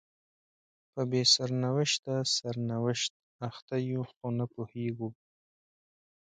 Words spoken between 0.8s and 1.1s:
په